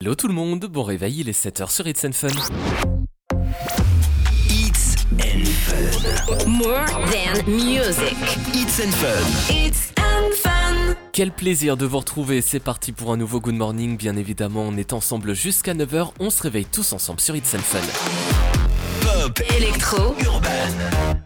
Hello 0.00 0.14
tout 0.14 0.28
le 0.28 0.34
monde, 0.34 0.64
bon 0.66 0.84
réveil, 0.84 1.22
il 1.22 1.28
est 1.28 1.44
7h 1.44 1.72
sur 1.72 1.88
It's 1.88 2.04
and 2.04 2.12
Fun. 2.12 2.28
It's 4.48 4.94
and 5.10 5.44
Fun. 5.44 6.48
More 6.48 6.86
than 7.10 7.44
music. 7.50 8.16
It's 8.54 8.78
and 8.78 8.92
Fun. 8.92 9.52
It's 9.52 9.92
and 9.98 10.32
fun. 10.36 10.94
Quel 11.12 11.32
plaisir 11.32 11.76
de 11.76 11.84
vous 11.84 11.98
retrouver, 11.98 12.42
c'est 12.42 12.60
parti 12.60 12.92
pour 12.92 13.10
un 13.10 13.16
nouveau 13.16 13.40
Good 13.40 13.56
Morning, 13.56 13.96
bien 13.96 14.14
évidemment 14.14 14.62
on 14.68 14.76
est 14.76 14.92
ensemble 14.92 15.34
jusqu'à 15.34 15.74
9h, 15.74 16.12
on 16.20 16.30
se 16.30 16.44
réveille 16.44 16.66
tous 16.66 16.92
ensemble 16.92 17.18
sur 17.18 17.34
It's 17.34 17.52
and 17.54 17.58
Fun. 17.58 17.80
Pop. 19.00 19.40
Électro. 19.56 20.14
Urban. 20.20 21.17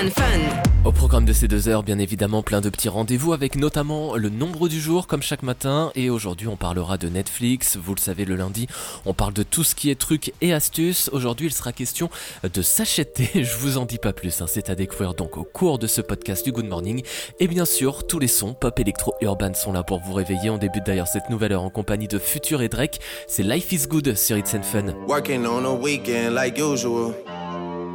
It's 0.00 0.16
and 0.18 0.22
fun. 0.22 0.62
Au 0.84 0.92
programme 0.92 1.26
de 1.26 1.32
ces 1.34 1.46
deux 1.46 1.68
heures, 1.68 1.82
bien 1.82 1.98
évidemment, 1.98 2.42
plein 2.42 2.60
de 2.62 2.70
petits 2.70 2.88
rendez-vous 2.88 3.34
avec 3.34 3.56
notamment 3.56 4.16
le 4.16 4.30
nombre 4.30 4.68
du 4.68 4.80
jour, 4.80 5.06
comme 5.06 5.20
chaque 5.22 5.42
matin. 5.42 5.92
Et 5.94 6.08
aujourd'hui, 6.08 6.48
on 6.48 6.56
parlera 6.56 6.96
de 6.96 7.08
Netflix. 7.08 7.76
Vous 7.76 7.94
le 7.94 8.00
savez, 8.00 8.24
le 8.24 8.34
lundi, 8.34 8.66
on 9.04 9.12
parle 9.12 9.34
de 9.34 9.42
tout 9.42 9.62
ce 9.62 9.74
qui 9.74 9.90
est 9.90 9.94
trucs 9.94 10.32
et 10.40 10.54
astuces. 10.54 11.10
Aujourd'hui, 11.12 11.48
il 11.48 11.52
sera 11.52 11.72
question 11.72 12.08
de 12.42 12.62
s'acheter. 12.62 13.28
Je 13.44 13.56
vous 13.58 13.76
en 13.76 13.84
dis 13.84 13.98
pas 13.98 14.12
plus. 14.14 14.40
hein. 14.40 14.46
C'est 14.48 14.70
à 14.70 14.74
découvrir 14.74 15.12
donc 15.14 15.36
au 15.36 15.44
cours 15.44 15.78
de 15.78 15.86
ce 15.86 16.00
podcast 16.00 16.44
du 16.44 16.52
Good 16.52 16.66
Morning. 16.66 17.02
Et 17.38 17.46
bien 17.46 17.66
sûr, 17.66 18.06
tous 18.06 18.18
les 18.18 18.28
sons 18.28 18.54
pop, 18.54 18.78
électro, 18.78 19.14
urban 19.20 19.52
sont 19.54 19.72
là 19.72 19.82
pour 19.82 20.00
vous 20.00 20.14
réveiller. 20.14 20.48
On 20.50 20.58
débute 20.58 20.86
d'ailleurs 20.86 21.08
cette 21.08 21.28
nouvelle 21.28 21.52
heure 21.52 21.62
en 21.62 21.70
compagnie 21.70 22.08
de 22.08 22.18
Future 22.18 22.62
et 22.62 22.68
Drake. 22.68 23.00
C'est 23.28 23.42
Life 23.42 23.70
is 23.72 23.86
Good 23.86 24.16
sur 24.16 24.38
It's 24.38 24.54
and 24.54 24.62
Fun. 24.62 24.94
Working 25.06 25.44
on 25.46 25.64
a 25.66 25.74
weekend 25.74 26.34
like 26.34 26.58
usual. 26.58 27.12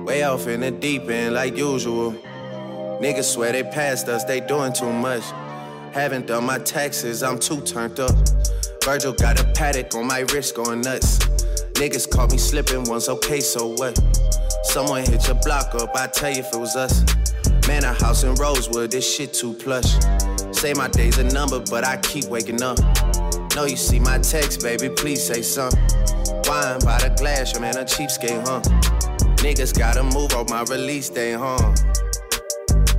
Way 0.05 0.21
off 0.21 0.45
in 0.45 0.59
the 0.59 0.69
deep 0.69 1.09
end 1.09 1.33
like 1.33 1.57
usual. 1.57 2.11
Niggas 3.01 3.23
swear 3.23 3.51
they 3.51 3.63
passed 3.63 4.07
us, 4.07 4.23
they 4.23 4.39
doing 4.39 4.71
too 4.71 4.93
much. 4.93 5.23
Haven't 5.93 6.27
done 6.27 6.45
my 6.45 6.59
taxes, 6.59 7.23
I'm 7.23 7.39
too 7.39 7.59
turned 7.61 7.99
up. 7.99 8.15
Virgil 8.83 9.13
got 9.13 9.41
a 9.41 9.51
paddock 9.53 9.95
on 9.95 10.05
my 10.05 10.19
wrist 10.31 10.55
going 10.55 10.81
nuts. 10.81 11.17
Niggas 11.73 12.07
caught 12.07 12.31
me 12.31 12.37
slipping 12.37 12.83
once, 12.83 13.09
okay, 13.09 13.39
so 13.39 13.69
what? 13.69 13.99
Someone 14.65 15.03
hit 15.05 15.25
your 15.25 15.39
block 15.43 15.73
up, 15.73 15.89
I 15.95 16.05
tell 16.05 16.29
you 16.29 16.41
if 16.41 16.53
it 16.53 16.59
was 16.59 16.75
us. 16.75 17.03
Man, 17.67 17.83
a 17.83 17.93
house 17.93 18.23
in 18.23 18.35
Rosewood, 18.35 18.91
this 18.91 19.11
shit 19.11 19.33
too 19.33 19.53
plush. 19.55 19.91
Say 20.51 20.73
my 20.73 20.87
day's 20.87 21.17
a 21.17 21.23
number, 21.23 21.59
but 21.59 21.83
I 21.83 21.97
keep 21.97 22.25
waking 22.25 22.61
up. 22.61 22.77
Know 23.55 23.65
you 23.65 23.75
see 23.75 23.99
my 23.99 24.19
text, 24.19 24.61
baby, 24.61 24.87
please 24.87 25.25
say 25.25 25.41
something. 25.41 25.81
Wine 26.45 26.77
by 26.85 26.99
the 27.01 27.15
glass, 27.17 27.53
your 27.53 27.61
man 27.61 27.75
a 27.77 27.83
cheapskate, 27.83 28.45
huh? 28.47 28.94
Niggas 29.45 29.77
gotta 29.77 30.01
move 30.01 30.33
on 30.33 30.47
my 30.49 30.63
release 30.63 31.07
day, 31.07 31.33
huh? 31.33 31.59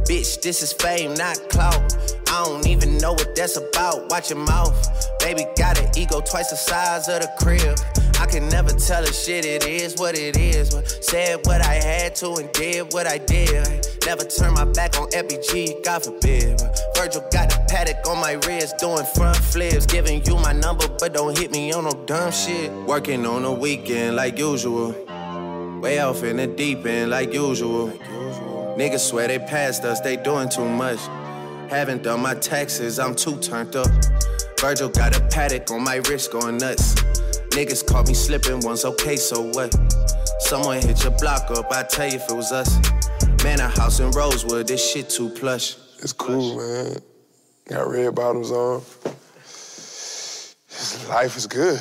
Bitch, 0.06 0.40
this 0.40 0.62
is 0.62 0.72
fame, 0.72 1.12
not 1.14 1.36
clout. 1.48 1.96
I 2.28 2.44
don't 2.44 2.64
even 2.68 2.98
know 2.98 3.14
what 3.14 3.34
that's 3.34 3.56
about. 3.56 4.08
Watch 4.10 4.30
your 4.30 4.38
mouth. 4.38 4.78
Baby 5.18 5.44
got 5.56 5.76
an 5.80 5.90
ego 5.98 6.20
twice 6.20 6.50
the 6.50 6.56
size 6.56 7.08
of 7.08 7.22
the 7.22 7.30
crib. 7.40 7.76
I 8.20 8.26
can 8.26 8.48
never 8.48 8.70
tell 8.70 9.02
a 9.02 9.12
shit, 9.12 9.44
it 9.44 9.66
is 9.66 9.96
what 9.96 10.16
it 10.16 10.36
is. 10.36 10.70
Said 11.00 11.40
what 11.46 11.66
I 11.66 11.74
had 11.74 12.14
to 12.16 12.34
and 12.34 12.52
did 12.52 12.92
what 12.92 13.08
I 13.08 13.18
did. 13.18 13.84
Never 14.06 14.22
turn 14.22 14.54
my 14.54 14.66
back 14.66 14.96
on 15.00 15.10
FBG, 15.10 15.82
God 15.82 16.04
forbid. 16.04 16.62
Virgil 16.94 17.24
got 17.32 17.52
a 17.52 17.58
paddock 17.68 18.06
on 18.08 18.20
my 18.20 18.34
wrist, 18.46 18.78
doing 18.78 19.04
front 19.16 19.36
flips. 19.38 19.84
Giving 19.84 20.24
you 20.24 20.36
my 20.36 20.52
number, 20.52 20.86
but 21.00 21.12
don't 21.12 21.36
hit 21.36 21.50
me 21.50 21.72
on 21.72 21.82
no 21.82 21.92
dumb 22.06 22.30
shit. 22.30 22.70
Working 22.86 23.26
on 23.26 23.44
a 23.44 23.52
weekend 23.52 24.14
like 24.14 24.38
usual. 24.38 24.94
Way 25.86 26.00
off 26.00 26.24
in 26.24 26.38
the 26.38 26.48
deep 26.48 26.84
end 26.84 27.12
like 27.12 27.32
usual. 27.32 27.90
Niggas 28.76 29.08
swear 29.08 29.28
they 29.28 29.38
passed 29.38 29.84
us, 29.84 30.00
they 30.00 30.16
doing 30.16 30.48
too 30.48 30.68
much. 30.68 30.98
Haven't 31.70 32.02
done 32.02 32.22
my 32.22 32.34
taxes, 32.34 32.98
I'm 32.98 33.14
too 33.14 33.38
turned 33.38 33.76
up. 33.76 33.86
Virgil 34.58 34.88
got 34.88 35.16
a 35.16 35.20
paddock 35.28 35.70
on 35.70 35.84
my 35.84 35.98
wrist 36.08 36.32
going 36.32 36.56
nuts. 36.56 36.94
Niggas 37.54 37.86
caught 37.86 38.08
me 38.08 38.14
slipping 38.14 38.58
once, 38.62 38.84
okay, 38.84 39.14
so 39.14 39.42
what? 39.52 39.72
Someone 40.40 40.82
hit 40.82 41.04
your 41.04 41.16
block 41.18 41.52
up, 41.52 41.70
I 41.70 41.84
tell 41.84 42.08
you 42.08 42.16
if 42.16 42.28
it 42.28 42.34
was 42.34 42.50
us. 42.50 42.76
Man, 43.44 43.60
a 43.60 43.68
house 43.68 44.00
in 44.00 44.10
Rosewood, 44.10 44.66
this 44.66 44.84
shit 44.92 45.08
too 45.08 45.28
plush. 45.28 45.76
It's 46.00 46.12
cool, 46.12 46.56
man. 46.56 46.96
Got 47.68 47.88
red 47.88 48.12
bottoms 48.12 48.50
on. 48.50 48.82
Life 51.08 51.36
is 51.36 51.46
good. 51.46 51.80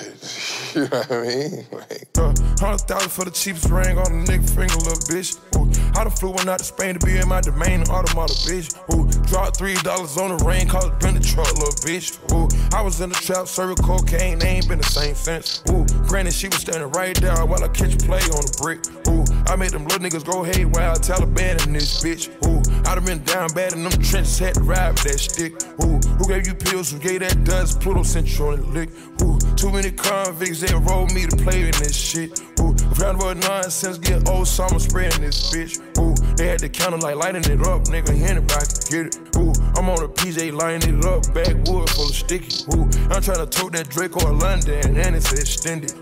You 0.79 0.81
know 0.81 0.89
what 0.89 1.11
I 1.11 1.21
mean? 1.21 1.65
Like, 1.71 2.07
Uh, 2.17 2.33
Hundred 2.59 2.81
thousand 2.87 3.09
for 3.09 3.23
the 3.25 3.31
cheapest 3.31 3.69
ring 3.69 3.97
on 3.97 4.07
a 4.07 4.23
nigga 4.27 4.43
finger, 4.49 4.75
little 4.75 4.99
bitch. 5.07 5.39
Ooh, 5.55 5.67
I 5.97 6.03
done 6.03 6.11
flew 6.11 6.31
one 6.31 6.49
out 6.49 6.59
to 6.59 6.65
Spain 6.65 6.97
to 6.99 7.05
be 7.05 7.17
in 7.17 7.27
my 7.27 7.39
domain, 7.41 7.83
automata, 7.83 8.33
bitch. 8.47 8.75
Ooh, 8.93 9.07
dropped 9.27 9.57
three 9.57 9.75
dollars 9.75 10.17
on 10.17 10.35
the 10.35 10.43
ring, 10.43 10.67
called 10.67 10.91
it 10.91 10.99
been 10.99 11.15
the 11.15 11.21
truck, 11.21 11.47
little 11.55 11.71
bitch. 11.87 12.15
Ooh, 12.33 12.47
I 12.75 12.81
was 12.81 12.99
in 13.01 13.09
the 13.09 13.15
trap, 13.15 13.47
serving 13.47 13.77
cocaine, 13.77 14.39
they 14.39 14.47
ain't 14.59 14.67
been 14.67 14.79
the 14.79 14.85
same 14.85 15.15
since. 15.15 15.63
Ooh, 15.69 15.85
granted, 16.07 16.33
she 16.33 16.47
was 16.47 16.61
standing 16.61 16.89
right 16.91 17.15
there 17.17 17.45
while 17.45 17.63
I 17.63 17.67
catch 17.69 17.97
play 17.99 18.21
on 18.21 18.43
the 18.45 18.57
brick. 18.61 18.79
Ooh, 19.07 19.23
I 19.51 19.55
made 19.55 19.71
them 19.71 19.85
little 19.85 19.99
niggas 19.99 20.25
go 20.25 20.43
haywire, 20.43 20.95
Taliban 20.95 21.65
in 21.65 21.73
this 21.73 22.03
bitch. 22.03 22.29
Ooh, 22.45 22.61
I 22.89 22.95
done 22.95 23.05
been 23.05 23.23
down 23.23 23.49
bad 23.53 23.73
in 23.73 23.83
them 23.83 23.91
trenches, 23.91 24.39
had 24.39 24.55
to 24.55 24.61
ride 24.61 24.91
with 24.91 25.03
that 25.03 25.19
stick. 25.19 25.53
Ooh, 25.83 25.97
who 26.17 26.27
gave 26.27 26.47
you 26.47 26.53
pills? 26.53 26.91
Who 26.91 26.99
gave 26.99 27.21
that 27.21 27.43
dust? 27.43 27.81
Pluto 27.81 28.03
sent 28.03 28.37
you 28.37 28.45
on 28.45 28.73
lick. 28.73 28.89
Ooh, 29.21 29.39
too 29.55 29.71
many 29.71 29.91
convicts, 29.91 30.61
they 30.61 30.73
rolled 30.75 31.13
me 31.13 31.25
to 31.25 31.35
play 31.37 31.65
in 31.65 31.71
this 31.81 31.95
shit. 31.95 32.39
Ooh, 32.59 32.75
round 32.99 33.21
about 33.21 33.37
nonsense, 33.37 33.97
get 33.97 34.27
old 34.29 34.47
summer 34.47 34.79
spreading 34.79 35.21
this 35.21 35.49
bitch. 35.51 35.81
Ooh, 35.97 36.13
they 36.35 36.47
had 36.47 36.59
the 36.59 36.69
counter 36.69 36.97
like 36.97 37.15
lighting 37.15 37.45
it 37.45 37.61
up, 37.65 37.85
nigga, 37.85 38.13
anybody 38.21 38.65
can 38.65 38.85
get 38.91 39.05
it. 39.07 39.37
Ooh, 39.37 39.53
I'm 39.75 39.89
on 39.89 40.03
a 40.03 40.07
PJ 40.07 40.53
lining 40.53 40.99
it 40.99 41.05
up, 41.05 41.33
backwood 41.33 41.89
full 41.89 42.09
of 42.09 42.15
sticky. 42.15 42.65
Ooh, 42.75 42.83
I'm 43.09 43.21
trying 43.21 43.39
to 43.39 43.47
tote 43.47 43.73
that 43.73 43.89
Draco 43.89 44.29
in 44.29 44.39
London, 44.39 44.97
and 44.97 45.15
it's 45.15 45.31
extended. 45.33 45.94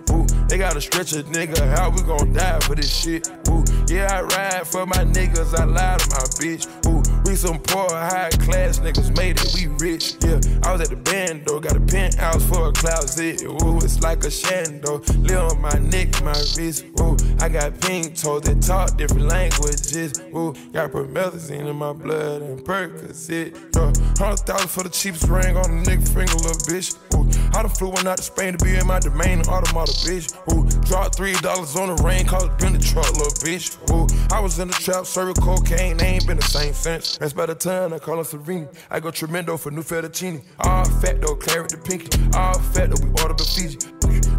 They 0.48 0.58
gotta 0.58 0.82
stretch 0.82 1.14
a 1.14 1.24
nigga, 1.24 1.60
how 1.76 1.90
we 1.90 2.02
gon' 2.04 2.34
die 2.34 2.60
for 2.60 2.76
this 2.76 2.94
shit? 2.94 3.28
Ooh, 3.50 3.64
yeah, 3.88 4.20
I 4.20 4.22
ride 4.22 4.68
for 4.68 4.86
my 4.86 5.04
niggas, 5.04 5.54
I 5.58 5.66
lie 5.66 5.98
to 5.98 6.10
my 6.10 6.26
bitch. 6.38 6.68
Ooh, 6.86 7.02
some 7.36 7.60
poor, 7.60 7.90
high 7.90 8.30
class 8.32 8.80
niggas 8.80 9.16
made 9.18 9.40
it, 9.40 9.54
we 9.56 9.68
rich. 9.84 10.16
Yeah, 10.22 10.40
I 10.64 10.72
was 10.74 10.82
at 10.82 10.90
the 10.90 10.96
band 10.96 11.46
though, 11.46 11.60
got 11.60 11.76
a 11.76 11.80
penthouse 11.80 12.46
for 12.48 12.70
a 12.70 12.72
closet. 12.72 13.44
Ooh, 13.44 13.78
it's 13.78 14.02
like 14.02 14.24
a 14.24 14.28
shando, 14.28 15.02
live 15.28 15.52
on 15.52 15.62
my 15.62 15.74
neck, 15.90 16.22
my 16.24 16.34
wrist. 16.58 16.86
Ooh, 17.00 17.18
I 17.40 17.50
got 17.50 17.80
pink 17.82 18.16
toes 18.20 18.44
that 18.44 18.62
talk 18.62 18.98
different 18.98 19.28
languages. 19.28 20.14
Ooh, 20.36 20.54
got 20.72 20.92
promethazine 20.92 21.68
in 21.68 21.76
my 21.76 21.94
blood 21.94 22.42
and 22.42 22.60
Percocet. 22.64 23.54
Yeah, 23.76 23.94
hundred 24.18 24.40
thousand 24.46 24.70
for 24.70 24.84
the 24.84 24.90
cheapest 24.90 25.28
ring 25.28 25.58
on 25.58 25.66
a 25.66 25.84
nigga 25.84 26.08
finger, 26.08 26.36
little 26.36 26.64
bitch. 26.70 26.96
Ooh, 27.16 27.28
I 27.58 27.62
done 27.62 27.70
flew 27.70 27.90
one 27.90 28.08
out 28.08 28.18
to 28.18 28.24
Spain 28.24 28.58
to 28.58 28.64
be 28.64 28.76
in 28.76 28.88
my 28.88 29.00
domain, 29.00 29.42
the 29.42 29.50
automata, 29.50 29.92
bitch. 30.06 30.34
Ooh, 30.54 30.64
dropped 30.86 31.16
three 31.16 31.34
dollars 31.34 31.76
on 31.76 31.96
the 31.96 32.04
ring, 32.04 32.26
called 32.26 32.52
it 32.52 32.58
been 32.58 32.74
the 32.74 32.80
truck, 32.80 33.12
little 33.14 33.32
bitch. 33.44 33.78
Ooh, 33.92 34.08
I 34.34 34.40
was 34.40 34.60
in 34.60 34.68
the 34.68 34.74
trap, 34.74 35.06
serving 35.06 35.36
cocaine, 35.36 35.98
they 35.98 36.06
ain't 36.06 36.28
been 36.28 36.38
the 36.38 36.44
same 36.44 36.74
since. 36.74 37.18
That's 37.24 37.32
by 37.32 37.46
the 37.46 37.56
time 37.56 37.94
I 37.94 38.00
call 38.00 38.18
her 38.18 38.26
Serena. 38.26 38.68
I 38.92 39.00
go 39.00 39.10
tremendo 39.10 39.56
for 39.56 39.72
new 39.72 39.82
fettuccine. 39.82 40.44
All 40.60 40.84
fat 41.00 41.22
though, 41.22 41.36
claret 41.36 41.70
the 41.70 41.78
pinky. 41.78 42.12
All 42.36 42.60
fat 42.76 42.92
though, 42.92 43.00
we 43.00 43.12
order 43.24 43.34
the 43.34 43.48
Fiji. 43.48 43.80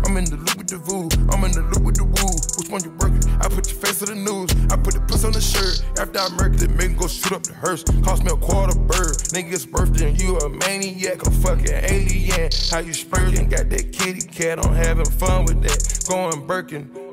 I'm 0.04 0.18
in 0.18 0.26
the 0.26 0.36
loop 0.36 0.58
with 0.58 0.68
the 0.68 0.76
voo, 0.76 1.08
I'm 1.32 1.42
in 1.44 1.52
the 1.52 1.62
loop 1.62 1.80
with 1.80 1.96
the 1.96 2.04
woo. 2.04 2.36
Which 2.60 2.68
one 2.68 2.84
you 2.84 2.92
working? 3.00 3.24
I 3.40 3.48
put 3.48 3.72
your 3.72 3.80
face 3.80 4.00
to 4.00 4.04
the 4.04 4.14
news. 4.14 4.52
I 4.70 4.76
put 4.76 4.92
the 4.92 5.00
puss 5.00 5.24
on 5.24 5.32
the 5.32 5.40
shirt. 5.40 5.80
After 5.98 6.18
I 6.18 6.28
murdered 6.36 6.60
it, 6.60 6.76
make 6.76 6.98
go 6.98 7.08
shoot 7.08 7.32
up 7.32 7.42
the 7.44 7.54
hearse. 7.54 7.84
Cost 8.04 8.22
me 8.22 8.30
a 8.30 8.36
quarter 8.36 8.78
bird. 8.78 9.16
Nigga's 9.32 9.64
birthday 9.64 10.10
and 10.10 10.20
you 10.20 10.36
a 10.36 10.50
maniac, 10.50 11.26
a 11.26 11.30
fucking 11.30 11.88
alien. 11.88 12.50
How 12.68 12.80
you 12.80 12.92
spurting? 12.92 13.48
Got 13.48 13.70
that 13.70 13.92
kitty 13.96 14.28
cat 14.28 14.58
on 14.58 14.74
having 14.74 15.08
fun 15.08 15.46
with 15.46 15.62
that. 15.62 16.04
Going 16.06 16.46
Birkin. 16.46 17.03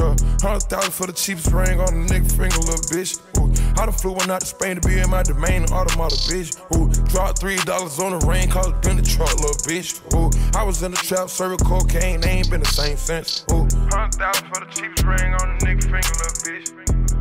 Uh, 0.00 0.16
Hundred 0.40 0.64
thousand 0.72 0.92
for 0.92 1.06
the 1.06 1.12
cheapest 1.12 1.52
ring 1.52 1.78
on 1.78 1.88
a 1.92 2.00
nigga 2.08 2.24
finger, 2.32 2.56
little 2.64 2.80
bitch. 2.88 3.20
Ooh, 3.36 3.52
I 3.76 3.84
done 3.84 3.92
flew 3.92 4.12
one 4.12 4.30
out 4.30 4.40
to 4.40 4.46
Spain 4.46 4.80
to 4.80 4.88
be 4.88 4.98
in 4.98 5.10
my 5.10 5.22
domain, 5.22 5.64
automata, 5.68 6.16
bitch. 6.24 6.56
Ooh, 6.72 6.88
dropped 7.12 7.40
three 7.40 7.56
dollars 7.68 7.98
on 7.98 8.18
the 8.18 8.26
ring, 8.26 8.48
called 8.48 8.72
it 8.74 8.80
been 8.80 8.96
the 8.96 9.02
truck, 9.02 9.28
little 9.36 9.60
bitch. 9.68 10.00
Ooh, 10.16 10.32
I 10.58 10.64
was 10.64 10.82
in 10.82 10.92
the 10.92 10.96
trap, 10.96 11.28
serving 11.28 11.58
cocaine, 11.58 12.22
they 12.22 12.40
ain't 12.40 12.48
been 12.50 12.60
the 12.60 12.72
same 12.72 12.96
since. 12.96 13.44
Ooh, 13.52 13.68
hundred 13.92 14.16
thousand 14.16 14.48
for 14.48 14.64
the 14.64 14.72
cheapest 14.72 15.04
ring 15.04 15.34
on 15.36 15.44
a 15.52 15.56
nigga 15.60 15.84
finger, 15.84 16.14
little 16.16 16.40
bitch. 16.48 16.72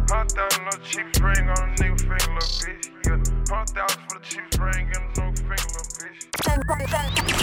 Hundred 0.08 0.32
thousand 0.32 0.64
on 0.64 0.72
the 0.72 0.88
cheapest 0.88 1.20
ring 1.20 1.50
on 1.52 1.60
a 1.60 1.76
nigga 1.76 2.00
finger, 2.00 2.32
little 2.32 2.56
bitch. 2.64 2.88
Yeah, 3.04 3.20
hundred 3.52 3.76
thousand 3.76 4.02
for 4.08 4.16
the 4.16 4.24
cheapest 4.24 4.60
ring 4.64 4.88
on 4.96 5.04
a 5.04 5.12
nigga 5.20 5.36
finger, 5.44 5.68
little 5.76 5.92
bitch. 6.00 6.24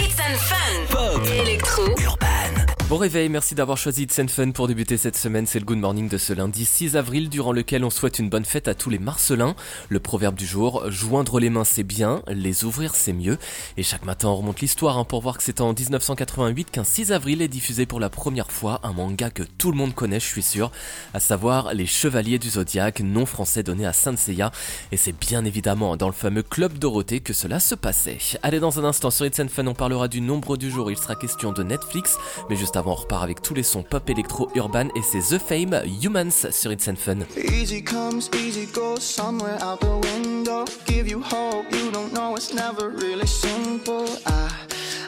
It's 0.01 0.19
and 0.19 0.39
fun. 0.41 0.87
Pop. 0.89 1.21
Électro. 1.29 1.93
Urban. 1.93 2.66
Bon 2.89 2.95
réveil, 2.95 3.27
merci 3.27 3.53
d'avoir 3.53 3.77
choisi 3.77 4.03
It's 4.03 4.21
Fun 4.29 4.51
pour 4.51 4.69
débuter 4.69 4.95
cette 4.95 5.17
semaine. 5.17 5.45
C'est 5.45 5.59
le 5.59 5.65
Good 5.65 5.77
Morning 5.77 6.07
de 6.07 6.17
ce 6.17 6.31
lundi 6.31 6.63
6 6.63 6.95
avril, 6.95 7.27
durant 7.27 7.51
lequel 7.51 7.83
on 7.83 7.89
souhaite 7.89 8.17
une 8.17 8.29
bonne 8.29 8.45
fête 8.45 8.69
à 8.69 8.75
tous 8.75 8.89
les 8.89 8.97
Marcelins. 8.97 9.57
Le 9.89 9.99
proverbe 9.99 10.35
du 10.35 10.45
jour, 10.45 10.89
joindre 10.89 11.41
les 11.41 11.49
mains 11.49 11.65
c'est 11.65 11.83
bien, 11.83 12.21
les 12.29 12.63
ouvrir 12.63 12.95
c'est 12.95 13.11
mieux. 13.11 13.39
Et 13.75 13.83
chaque 13.83 14.05
matin 14.05 14.29
on 14.29 14.37
remonte 14.37 14.61
l'histoire 14.61 14.97
hein, 14.97 15.03
pour 15.03 15.21
voir 15.21 15.35
que 15.35 15.43
c'est 15.43 15.59
en 15.59 15.73
1988 15.73 16.71
qu'un 16.71 16.85
6 16.85 17.11
avril 17.11 17.41
est 17.41 17.49
diffusé 17.49 17.85
pour 17.85 17.99
la 17.99 18.09
première 18.09 18.53
fois 18.53 18.79
un 18.83 18.93
manga 18.93 19.31
que 19.31 19.43
tout 19.43 19.71
le 19.71 19.77
monde 19.77 19.93
connaît, 19.93 20.21
je 20.21 20.25
suis 20.25 20.41
sûr, 20.41 20.71
à 21.13 21.19
savoir 21.19 21.73
Les 21.73 21.87
Chevaliers 21.87 22.39
du 22.39 22.51
Zodiaque, 22.51 23.01
nom 23.01 23.25
français 23.25 23.63
donné 23.63 23.85
à 23.85 23.91
Saint 23.91 24.15
Seiya. 24.15 24.49
Et 24.93 24.97
c'est 24.97 25.11
bien 25.11 25.43
évidemment 25.43 25.97
dans 25.97 26.07
le 26.07 26.13
fameux 26.13 26.41
club 26.41 26.77
Dorothée 26.77 27.19
que 27.19 27.33
cela 27.33 27.59
se 27.59 27.75
passait. 27.75 28.19
Allez, 28.43 28.61
dans 28.61 28.79
un 28.79 28.85
instant 28.85 29.11
sur 29.11 29.25
It's 29.25 29.43
Fun, 29.49 29.67
on 29.67 29.73
parlera 29.73 30.07
du 30.07 30.21
nombre 30.21 30.55
du 30.55 30.71
jour. 30.71 30.89
Il 30.89 30.97
sera 30.97 31.15
question 31.15 31.51
de 31.51 31.63
Netflix, 31.63 32.15
mais 32.49 32.55
juste 32.55 32.76
avant, 32.77 32.91
on 32.91 32.95
repart 32.95 33.23
avec 33.23 33.41
tous 33.41 33.53
les 33.53 33.63
sons 33.63 33.83
pop 33.83 34.09
électro 34.09 34.49
urban 34.55 34.87
et 34.95 35.01
c'est 35.01 35.35
The 35.35 35.39
Fame 35.39 35.81
Humans 36.01 36.51
sur 36.51 36.71
It's 36.71 36.87
and 36.87 36.95
Fun. 36.95 37.19
Easy 37.35 37.83
comes, 37.83 38.29
easy 38.35 38.67
goes, 38.67 39.01
somewhere 39.01 39.57
out 39.61 39.79
the 39.81 39.99
window. 40.13 40.65
Give 40.85 41.07
you 41.07 41.21
hope, 41.21 41.65
you 41.71 41.91
don't 41.91 42.13
know 42.13 42.35
it's 42.35 42.53
never 42.53 42.89
really 42.89 43.27
simple. 43.27 44.05
I, 44.25 44.49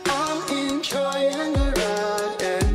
I'm 0.06 0.42
enjoying 0.58 1.54
the 1.54 1.74
ride, 1.78 2.66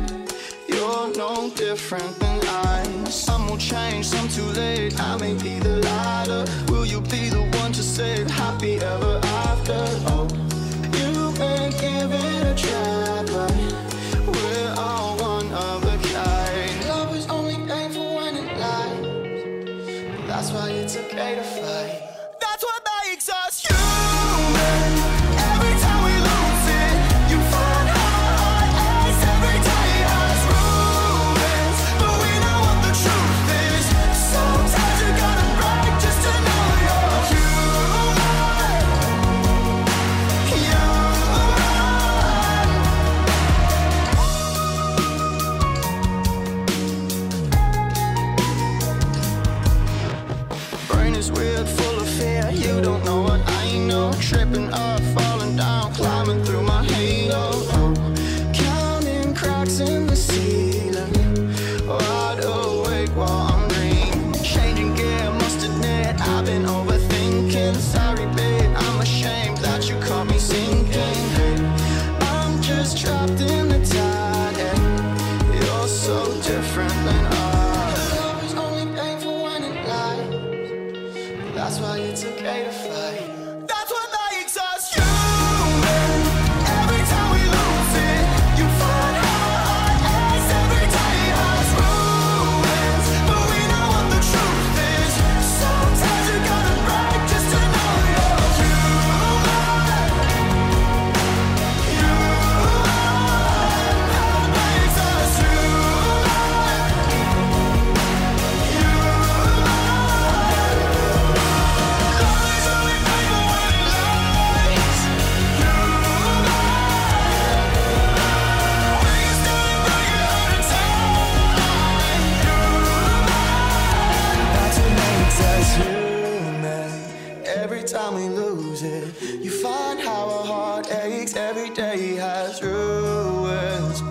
you're 0.67 1.17
no 1.17 1.49
different 1.55 2.17
than 2.19 2.39
I. 2.47 2.83
Some 3.09 3.47
will 3.49 3.57
change, 3.57 4.05
some 4.05 4.27
too 4.29 4.47
late. 4.59 4.99
I 4.99 5.17
may 5.17 5.33
be 5.33 5.59
the 5.59 5.77
lighter. 5.77 6.45
Will 6.71 6.85
you 6.85 7.01
be 7.01 7.29
the 7.29 7.43
one 7.61 7.71
to 7.73 7.83
say 7.83 8.23
happy 8.29 8.77
ever 8.77 9.14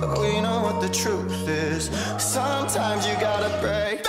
but 0.06 0.18
we 0.20 0.40
know 0.40 0.62
what 0.62 0.80
the 0.80 0.88
truth 0.88 1.48
is. 1.48 1.88
Sometimes 2.18 3.06
you 3.06 3.14
gotta 3.14 3.58
break. 3.60 4.03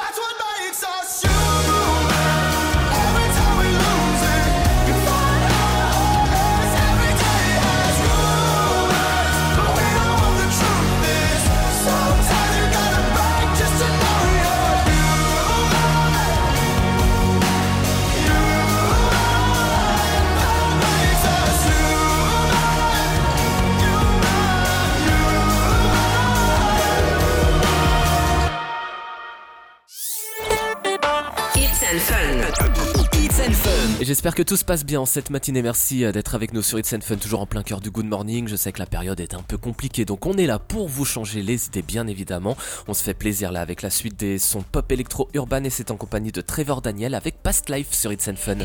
J'espère 34.05 34.35
que 34.35 34.43
tout 34.43 34.55
se 34.55 34.63
passe 34.63 34.85
bien 34.85 35.01
en 35.01 35.07
cette 35.07 35.31
matinée. 35.31 35.63
Merci 35.63 36.05
euh, 36.05 36.11
d'être 36.11 36.35
avec 36.35 36.53
nous 36.53 36.61
sur 36.61 36.77
It's 36.77 36.95
Fun, 37.01 37.15
toujours 37.15 37.41
en 37.41 37.47
plein 37.47 37.63
cœur 37.63 37.81
du 37.81 37.89
Good 37.89 38.05
Morning. 38.05 38.47
Je 38.47 38.55
sais 38.55 38.71
que 38.71 38.77
la 38.77 38.85
période 38.85 39.19
est 39.19 39.33
un 39.33 39.41
peu 39.41 39.57
compliquée, 39.57 40.05
donc 40.05 40.27
on 40.27 40.33
est 40.33 40.45
là 40.45 40.59
pour 40.59 40.87
vous 40.87 41.05
changer 41.05 41.41
les 41.41 41.65
idées, 41.65 41.81
bien 41.81 42.05
évidemment. 42.05 42.55
On 42.87 42.93
se 42.93 43.01
fait 43.01 43.15
plaisir 43.15 43.51
là 43.51 43.61
avec 43.61 43.81
la 43.81 43.89
suite 43.89 44.15
des 44.15 44.37
sons 44.37 44.63
pop 44.71 44.91
électro 44.91 45.27
urban 45.33 45.63
et 45.63 45.71
c'est 45.71 45.89
en 45.89 45.97
compagnie 45.97 46.31
de 46.31 46.41
Trevor 46.41 46.83
Daniel 46.83 47.15
avec 47.15 47.41
Past 47.41 47.67
Life 47.67 47.93
sur 47.93 48.13
It's 48.13 48.29
Fun. 48.35 48.57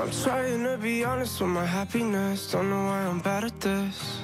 I'm 0.00 0.10
trying 0.10 0.64
to 0.64 0.78
be 0.78 1.04
honest 1.04 1.42
with 1.42 1.50
my 1.50 1.66
happiness. 1.66 2.50
Don't 2.50 2.70
know 2.70 2.84
why 2.86 3.00
I'm 3.02 3.20
bad 3.20 3.44
at 3.44 3.60
this. 3.60 4.22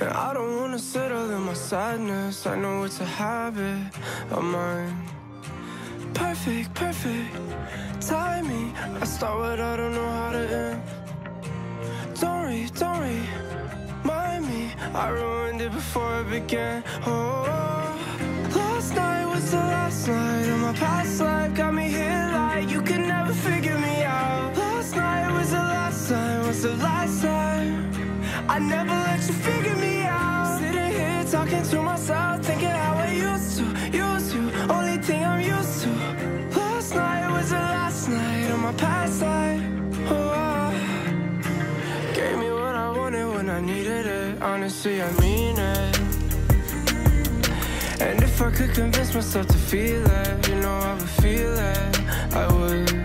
And 0.00 0.02
I 0.02 0.34
don't 0.34 0.56
wanna 0.60 0.80
settle 0.80 1.30
in 1.30 1.42
my 1.42 1.54
sadness. 1.54 2.44
I 2.44 2.56
know 2.56 2.82
it's 2.82 3.00
a 3.00 3.04
habit 3.04 3.86
of 4.32 4.42
mine. 4.42 4.96
Perfect, 6.12 6.74
perfect 6.74 7.30
timing. 8.00 8.74
I 9.00 9.04
start 9.04 9.38
what 9.38 9.60
I 9.60 9.76
don't 9.76 9.94
know 9.94 10.10
how 10.10 10.32
to 10.32 10.44
end. 10.64 10.82
Don't 12.20 12.42
worry, 12.42 12.68
don't 12.74 12.98
worry, 12.98 13.22
mind 14.02 14.48
me. 14.48 14.72
I 14.92 15.08
ruined 15.10 15.60
it 15.60 15.70
before 15.70 16.20
it 16.22 16.30
began. 16.30 16.82
Oh, 17.06 17.73
was 19.44 19.50
the 19.50 19.58
last 19.58 20.08
night 20.08 20.48
of 20.48 20.58
my 20.58 20.72
past 20.72 21.20
life. 21.20 21.54
Got 21.54 21.74
me 21.74 21.88
here 21.88 22.30
like 22.32 22.70
you 22.70 22.80
could 22.80 23.04
never 23.14 23.32
figure 23.32 23.78
me 23.78 24.02
out. 24.02 24.56
Last 24.56 24.96
night 24.96 25.30
was 25.38 25.50
the 25.50 25.64
last 25.74 26.08
time, 26.08 26.46
was 26.46 26.62
the 26.62 26.76
last 26.76 27.20
time. 27.20 27.72
I 28.48 28.58
never 28.58 28.96
let 29.08 29.20
you 29.28 29.34
figure 29.48 29.76
me 29.76 29.94
out. 30.02 30.58
Sitting 30.60 30.92
here 30.98 31.24
talking 31.30 31.62
to 31.72 31.82
myself, 31.82 32.44
thinking 32.46 32.76
how 32.84 32.94
I 33.06 33.10
used 33.30 33.58
to, 33.58 33.64
used 34.04 34.30
to. 34.32 34.40
Only 34.76 34.96
thing 35.06 35.22
I'm 35.24 35.42
used 35.56 35.76
to. 35.82 35.90
Last 36.58 36.94
night 36.94 37.28
was 37.36 37.50
the 37.50 37.64
last 37.76 38.08
night 38.08 38.50
of 38.54 38.60
my 38.66 38.72
past 38.84 39.20
life. 39.20 39.62
Oh. 40.08 40.70
Gave 42.14 42.36
me 42.42 42.50
what 42.50 42.74
I 42.86 42.88
wanted 42.98 43.26
when 43.34 43.50
I 43.50 43.60
needed 43.60 44.06
it. 44.06 44.42
Honestly, 44.42 45.02
I 45.02 45.10
mean 45.20 45.33
if 48.34 48.42
I 48.42 48.50
could 48.50 48.74
convince 48.74 49.14
myself 49.14 49.46
to 49.46 49.56
feel 49.56 50.04
it, 50.04 50.48
you 50.48 50.56
know 50.56 50.72
I 50.72 50.94
would 50.94 51.08
feel 51.08 51.56
it. 51.56 52.00
I 52.34 52.52
would. 52.52 53.03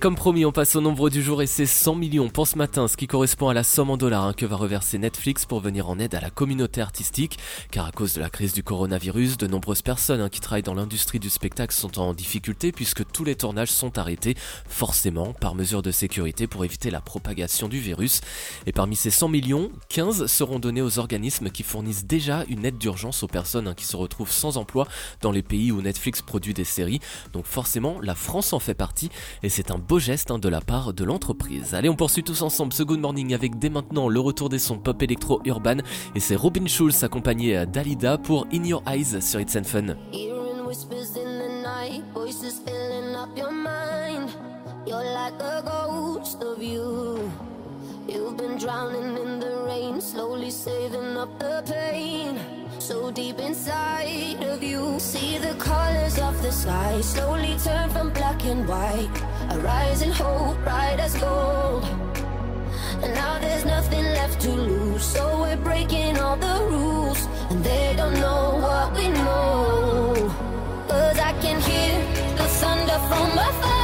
Comme 0.00 0.16
promis, 0.16 0.46
on 0.46 0.52
passe 0.52 0.76
au 0.76 0.80
nombre 0.80 1.10
du 1.10 1.22
jour 1.22 1.42
et 1.42 1.46
c'est 1.46 1.66
100 1.66 1.94
millions 1.94 2.30
pour 2.30 2.46
ce 2.46 2.56
matin, 2.56 2.88
ce 2.88 2.96
qui 2.96 3.06
correspond 3.06 3.50
à 3.50 3.54
la 3.54 3.62
somme 3.62 3.90
en 3.90 3.98
dollars 3.98 4.24
hein, 4.24 4.32
que 4.32 4.46
va 4.46 4.56
reverser 4.56 4.96
Netflix 4.96 5.44
pour 5.44 5.60
venir 5.60 5.90
en 5.90 5.98
aide 5.98 6.14
à 6.14 6.20
la 6.20 6.30
communauté 6.30 6.80
artistique. 6.80 7.38
Car 7.70 7.84
à 7.84 7.92
cause 7.92 8.14
de 8.14 8.20
la 8.20 8.30
crise 8.30 8.54
du 8.54 8.62
coronavirus, 8.62 9.36
de 9.36 9.46
nombreuses 9.46 9.82
personnes 9.82 10.22
hein, 10.22 10.30
qui 10.30 10.40
travaillent 10.40 10.62
dans 10.62 10.74
l'industrie 10.74 11.18
du 11.18 11.28
spectacle 11.28 11.74
sont 11.74 11.98
en 11.98 12.14
difficulté 12.14 12.72
puisque 12.72 13.04
tous 13.12 13.24
les 13.24 13.34
tournages 13.34 13.70
sont 13.70 13.98
arrêtés, 13.98 14.36
forcément, 14.66 15.34
par 15.34 15.54
mesure 15.54 15.82
de 15.82 15.90
sécurité 15.90 16.46
pour 16.46 16.64
éviter 16.64 16.90
la 16.90 17.02
propagation 17.02 17.68
du 17.68 17.78
virus. 17.78 18.22
Et 18.64 18.72
parmi 18.72 18.96
ces 18.96 19.10
100 19.10 19.28
millions, 19.28 19.70
15 19.90 20.26
seront 20.26 20.60
donnés 20.60 20.82
aux 20.82 20.98
organismes 20.98 21.50
qui 21.50 21.62
fournissent 21.62 22.06
déjà 22.06 22.44
une 22.48 22.64
aide 22.64 22.78
d'urgence 22.78 23.22
aux 23.22 23.28
personnes 23.28 23.68
hein, 23.68 23.74
qui 23.74 23.84
se 23.84 23.96
retrouvent 23.96 24.32
sans 24.32 24.56
emploi 24.56 24.88
dans 25.20 25.30
les 25.30 25.42
pays 25.42 25.72
où 25.72 25.82
Netflix 25.82 26.22
produit 26.22 26.54
des 26.54 26.64
séries. 26.64 27.00
Donc 27.34 27.44
forcément, 27.44 27.98
la 28.00 28.14
France 28.14 28.54
en 28.54 28.60
fait 28.60 28.72
partie 28.72 29.10
et 29.42 29.50
c'est 29.50 29.70
un 29.70 29.78
beau 29.90 29.98
geste 29.98 30.30
hein, 30.30 30.38
de 30.38 30.48
la 30.48 30.60
part 30.60 30.92
de 30.92 31.02
l'entreprise. 31.02 31.74
Allez, 31.74 31.88
on 31.88 31.96
poursuit 31.96 32.22
tous 32.22 32.42
ensemble 32.42 32.72
ce 32.72 32.84
Good 32.84 33.00
Morning 33.00 33.34
avec 33.34 33.58
dès 33.58 33.70
maintenant 33.70 34.08
le 34.08 34.20
retour 34.20 34.48
des 34.48 34.60
sons 34.60 34.78
pop 34.78 35.02
électro 35.02 35.40
urban 35.44 35.78
et 36.14 36.20
c'est 36.20 36.36
Robin 36.36 36.64
Schulz 36.68 37.02
accompagné 37.02 37.66
d'Alida 37.66 38.16
pour 38.16 38.46
In 38.52 38.62
Your 38.62 38.84
Eyes 38.86 39.20
sur 39.20 39.40
It's 39.40 39.56
and 39.56 39.64
Fun. 39.64 39.96
You've 48.08 48.36
been 48.36 48.58
drowning 48.58 49.16
in 49.18 49.38
the 49.38 49.64
rain, 49.66 50.00
slowly 50.00 50.50
saving 50.50 51.16
up 51.16 51.28
the 51.38 51.62
pain. 51.64 52.59
So 52.90 53.12
deep 53.12 53.38
inside 53.38 54.42
of 54.42 54.64
you, 54.64 54.98
see 54.98 55.38
the 55.38 55.54
colors 55.60 56.18
of 56.18 56.42
the 56.42 56.50
sky 56.50 57.00
slowly 57.02 57.56
turn 57.62 57.88
from 57.90 58.10
black 58.10 58.44
and 58.44 58.66
white. 58.66 59.16
A 59.50 59.60
rising 59.60 60.10
hope, 60.10 60.58
bright 60.64 60.98
as 60.98 61.14
gold. 61.14 61.84
And 63.04 63.14
now 63.14 63.38
there's 63.38 63.64
nothing 63.64 64.02
left 64.18 64.40
to 64.40 64.50
lose, 64.50 65.04
so 65.04 65.22
we're 65.42 65.56
breaking 65.58 66.18
all 66.18 66.36
the 66.36 66.66
rules. 66.68 67.28
And 67.50 67.62
they 67.62 67.94
don't 67.96 68.14
know 68.14 68.58
what 68.58 68.92
we 68.96 69.06
know. 69.10 70.34
Cause 70.88 71.18
I 71.20 71.32
can 71.40 71.60
hear 71.60 71.94
the 72.38 72.48
thunder 72.58 72.98
from 73.08 73.38
afar, 73.38 73.79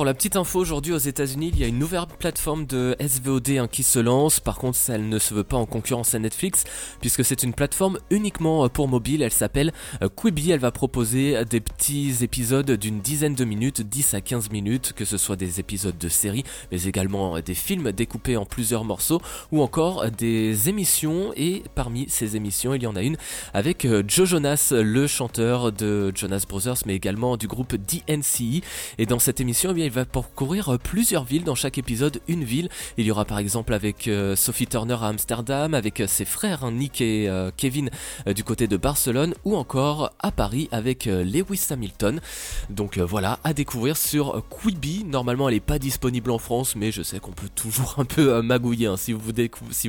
pour 0.00 0.06
la 0.06 0.14
petite 0.14 0.36
info, 0.36 0.58
aujourd'hui 0.58 0.94
aux 0.94 0.98
États-Unis, 0.98 1.50
il 1.52 1.60
y 1.60 1.62
a 1.62 1.66
une 1.66 1.78
nouvelle 1.78 2.06
plateforme 2.18 2.64
de 2.64 2.96
SVOD 2.98 3.50
hein, 3.50 3.68
qui 3.70 3.82
se 3.82 3.98
lance. 3.98 4.40
Par 4.40 4.56
contre, 4.56 4.78
elle 4.88 5.10
ne 5.10 5.18
se 5.18 5.34
veut 5.34 5.44
pas 5.44 5.58
en 5.58 5.66
concurrence 5.66 6.14
à 6.14 6.18
Netflix, 6.18 6.64
puisque 7.02 7.22
c'est 7.22 7.42
une 7.42 7.52
plateforme 7.52 7.98
uniquement 8.08 8.64
euh, 8.64 8.68
pour 8.68 8.88
mobile. 8.88 9.20
Elle 9.20 9.30
s'appelle 9.30 9.74
euh, 10.00 10.08
Quibi. 10.08 10.52
Elle 10.52 10.60
va 10.60 10.70
proposer 10.70 11.44
des 11.44 11.60
petits 11.60 12.14
épisodes 12.22 12.70
d'une 12.70 13.00
dizaine 13.02 13.34
de 13.34 13.44
minutes, 13.44 13.82
10 13.82 14.14
à 14.14 14.22
15 14.22 14.48
minutes, 14.50 14.94
que 14.94 15.04
ce 15.04 15.18
soit 15.18 15.36
des 15.36 15.60
épisodes 15.60 15.98
de 15.98 16.08
séries, 16.08 16.44
mais 16.72 16.84
également 16.84 17.36
euh, 17.36 17.42
des 17.42 17.54
films 17.54 17.92
découpés 17.92 18.38
en 18.38 18.46
plusieurs 18.46 18.84
morceaux, 18.84 19.20
ou 19.52 19.60
encore 19.60 20.10
des 20.10 20.70
émissions. 20.70 21.34
Et 21.36 21.62
parmi 21.74 22.08
ces 22.08 22.36
émissions, 22.36 22.72
il 22.72 22.82
y 22.82 22.86
en 22.86 22.96
a 22.96 23.02
une 23.02 23.18
avec 23.52 23.86
Joe 24.08 24.26
Jonas, 24.26 24.72
le 24.72 25.06
chanteur 25.06 25.72
de 25.72 26.10
Jonas 26.14 26.46
Brothers, 26.48 26.78
mais 26.86 26.94
également 26.94 27.36
du 27.36 27.48
groupe 27.48 27.74
DNCE. 27.74 28.62
Et 28.96 29.04
dans 29.04 29.18
cette 29.18 29.42
émission, 29.42 29.74
eh 29.76 29.89
il 29.90 29.94
va 29.94 30.04
parcourir 30.04 30.68
euh, 30.68 30.78
plusieurs 30.78 31.24
villes, 31.24 31.42
dans 31.42 31.56
chaque 31.56 31.76
épisode 31.76 32.20
une 32.28 32.44
ville. 32.44 32.68
Il 32.96 33.06
y 33.06 33.10
aura 33.10 33.24
par 33.24 33.40
exemple 33.40 33.74
avec 33.74 34.06
euh, 34.06 34.36
Sophie 34.36 34.68
Turner 34.68 34.94
à 34.94 35.08
Amsterdam, 35.08 35.74
avec 35.74 35.98
euh, 35.98 36.06
ses 36.06 36.24
frères 36.24 36.62
hein, 36.62 36.70
Nick 36.70 37.00
et 37.00 37.28
Kevin 37.56 37.90
du 38.26 38.44
côté 38.44 38.68
de 38.68 38.76
Barcelone, 38.76 39.34
ou 39.44 39.56
encore 39.56 40.12
à 40.20 40.30
Paris 40.30 40.68
avec 40.70 41.06
Lewis 41.06 41.66
Hamilton. 41.70 42.20
Donc 42.68 42.98
voilà, 42.98 43.40
à 43.42 43.52
découvrir 43.52 43.96
sur 43.96 44.44
Quibi. 44.48 45.04
Normalement 45.04 45.48
elle 45.48 45.56
n'est 45.56 45.60
pas 45.60 45.78
disponible 45.78 46.30
en 46.30 46.38
France, 46.38 46.76
mais 46.76 46.92
je 46.92 47.02
sais 47.02 47.18
qu'on 47.18 47.32
peut 47.32 47.48
toujours 47.52 47.96
un 47.98 48.04
peu 48.04 48.40
magouiller 48.42 48.86
hein, 48.86 48.96
si, 48.96 49.12
vous 49.12 49.20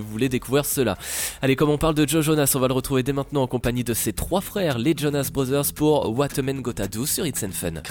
voulez 0.08 0.29
découvrir 0.29 0.65
cela. 0.65 0.98
Allez, 1.41 1.55
comme 1.55 1.70
on 1.70 1.77
parle 1.77 1.96
de 1.96 2.08
Joe 2.08 2.24
Jonas, 2.24 2.53
on 2.55 2.60
va 2.60 2.67
le 2.67 2.74
retrouver 2.74 3.03
dès 3.03 3.13
maintenant 3.13 3.43
en 3.43 3.48
compagnie 3.48 3.84
de 3.84 3.93
ses 3.93 4.13
trois 4.13 4.41
frères, 4.41 4.79
les 4.79 4.96
Jonas 4.98 5.29
Brothers, 5.31 5.74
pour 5.75 6.17
What 6.17 6.39
a 6.39 6.41
Man 6.41 6.62
Gotta 6.62 6.88
Do 6.88 7.05
sur 7.05 7.25
It's 7.25 7.43
and 7.43 7.51
Fun. 7.51 7.81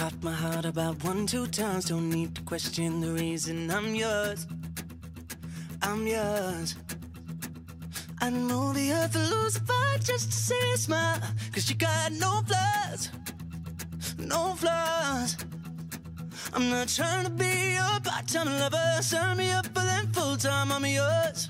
Need 2.09 2.35
to 2.35 2.41
question 2.41 3.01
the 3.01 3.11
reason 3.11 3.69
I'm 3.71 3.95
yours. 3.95 4.47
I'm 5.81 6.05
yours. 6.05 6.75
I 8.19 8.29
know 8.29 8.71
the 8.73 8.91
earth 8.91 9.15
will 9.15 9.41
lose 9.41 9.55
a 9.55 9.61
fight 9.61 9.99
just 10.03 10.31
to 10.31 10.37
see 10.37 10.71
a 10.73 10.77
smile. 10.77 11.19
Cause 11.51 11.69
you 11.69 11.75
got 11.75 12.11
no 12.11 12.41
flaws, 12.45 13.09
no 14.19 14.53
flaws. 14.53 15.37
I'm 16.53 16.69
not 16.69 16.87
trying 16.87 17.25
to 17.25 17.31
be 17.31 17.73
your 17.73 17.99
part-time 18.03 18.47
lover. 18.59 19.01
Sign 19.01 19.37
me 19.37 19.49
up 19.51 19.65
for 19.67 19.83
them 19.91 20.11
full-time. 20.13 20.71
I'm 20.71 20.85
yours, 20.85 21.49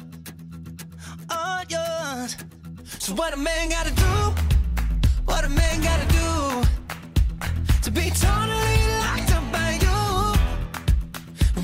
all 1.29 1.63
yours. 1.67 2.37
So 2.99 3.13
what 3.15 3.33
a 3.33 3.37
man 3.37 3.69
gotta 3.69 3.93
do? 3.93 4.13
What 5.25 5.43
a 5.43 5.49
man 5.49 5.81
gotta 5.81 6.07
do 6.07 6.61
to 7.81 7.91
be 7.91 8.09
totally 8.11 8.77
locked 9.03 9.31
up 9.33 9.51
by 9.51 9.79
you? 9.81 9.90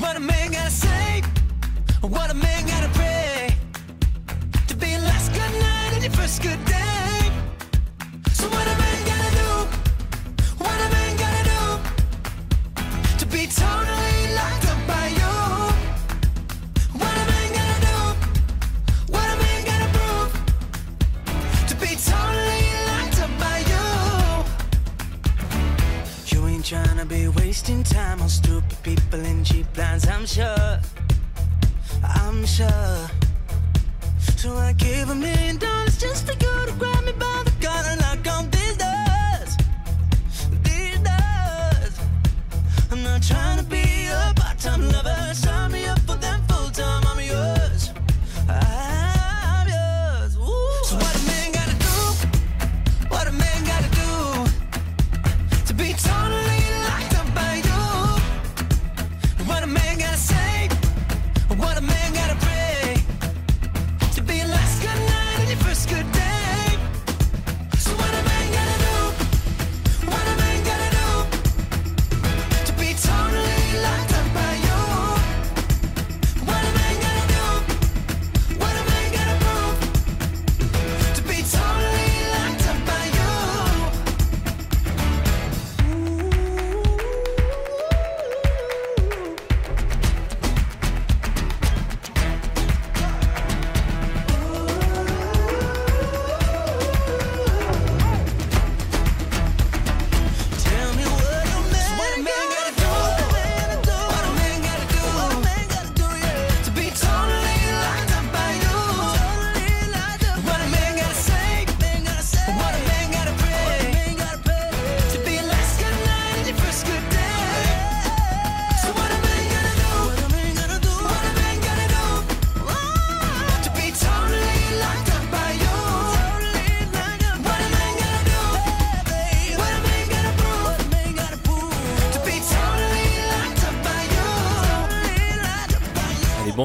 What 0.08 0.16
a 0.16 0.22
man 0.22 0.52
gotta 0.54 0.72
say, 0.72 1.22
what 2.00 2.32
a 2.32 2.34
man 2.34 2.66
gotta 2.66 2.88
pray 2.94 3.54
to 4.70 4.76
be 4.78 4.98
last 5.00 5.34
good 5.34 5.52
night 5.60 5.92
and 5.96 6.02
your 6.02 6.14
first 6.14 6.42
good 6.42 6.64
day. 6.64 7.30
So 8.32 8.48
what 8.48 8.77
sure. 30.28 30.67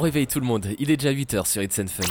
Allez, 0.02 0.10
bon 0.10 0.14
réveil 0.14 0.26
tout 0.26 0.40
le 0.40 0.46
monde. 0.46 0.66
Il 0.78 0.90
est 0.90 0.96
déjà 0.96 1.12
8h 1.12 1.46
sur 1.46 1.62
It's 1.62 1.78
and 1.78 1.86
Fun. 1.86 2.02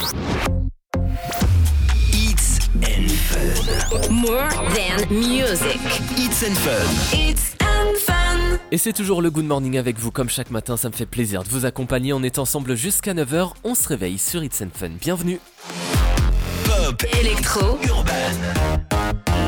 It's 2.12 2.58
and 2.76 3.08
Fun. 3.08 4.10
More 4.10 4.48
than 4.48 5.10
music. 5.10 5.78
It's 6.16 6.42
and 6.42 6.54
Fun. 6.54 7.18
It's 7.18 7.54
and 7.60 7.94
fun. 7.98 8.58
Et 8.70 8.78
c'est 8.78 8.92
toujours 8.92 9.20
le 9.20 9.30
Good 9.30 9.44
Morning 9.44 9.76
avec 9.76 9.98
vous 9.98 10.10
comme 10.10 10.30
chaque 10.30 10.50
matin, 10.50 10.76
ça 10.76 10.88
me 10.88 10.94
fait 10.94 11.06
plaisir 11.06 11.42
de 11.44 11.48
vous 11.48 11.66
accompagner. 11.66 12.12
On 12.12 12.22
est 12.22 12.38
ensemble 12.38 12.76
jusqu'à 12.76 13.12
9h, 13.12 13.52
on 13.64 13.74
se 13.74 13.88
réveille 13.88 14.18
sur 14.18 14.42
It's 14.42 14.60
and 14.62 14.70
Fun. 14.74 14.92
Bienvenue 15.00 15.40
Pop. 16.64 17.04
Electro. 17.20 17.78
Urban. 17.84 18.91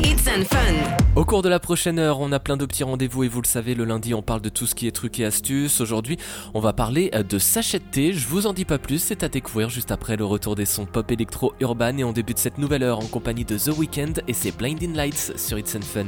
It's 0.03 0.27
and 0.27 0.43
fun. 0.43 1.05
Au 1.15 1.23
cours 1.23 1.41
de 1.41 1.49
la 1.49 1.59
prochaine 1.59 1.99
heure, 1.99 2.19
on 2.19 2.31
a 2.31 2.39
plein 2.39 2.57
de 2.57 2.65
petits 2.65 2.83
rendez-vous 2.83 3.23
et 3.23 3.27
vous 3.27 3.41
le 3.41 3.47
savez, 3.47 3.75
le 3.75 3.85
lundi 3.85 4.13
on 4.13 4.21
parle 4.21 4.41
de 4.41 4.49
tout 4.49 4.65
ce 4.65 4.75
qui 4.75 4.87
est 4.87 4.91
trucs 4.91 5.19
et 5.19 5.25
astuces. 5.25 5.79
Aujourd'hui, 5.79 6.17
on 6.53 6.59
va 6.59 6.73
parler 6.73 7.09
euh, 7.13 7.23
de 7.23 7.39
sachet 7.39 7.79
de 7.79 7.85
thé. 7.85 8.13
Je 8.13 8.27
vous 8.27 8.47
en 8.47 8.53
dis 8.53 8.65
pas 8.65 8.77
plus, 8.77 8.99
c'est 8.99 9.23
à 9.23 9.29
découvrir 9.29 9.69
juste 9.69 9.91
après 9.91 10.17
le 10.17 10.25
retour 10.25 10.55
des 10.55 10.65
sons 10.65 10.85
pop 10.85 11.09
électro 11.11 11.53
urban 11.59 11.97
et 11.97 12.03
on 12.03 12.11
débute 12.11 12.37
cette 12.37 12.57
nouvelle 12.57 12.83
heure 12.83 12.99
en 12.99 13.07
compagnie 13.07 13.45
de 13.45 13.57
The 13.57 13.77
Weeknd 13.77 14.13
et 14.27 14.33
ses 14.33 14.51
Blinding 14.51 14.95
Lights 14.95 15.33
sur 15.37 15.57
It's 15.57 15.75
and 15.75 15.81
Fun. 15.81 16.07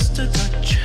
just 0.00 0.18
a 0.18 0.26
touch. 0.32 0.79